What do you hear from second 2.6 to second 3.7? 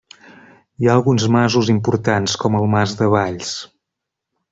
el Mas de Valls.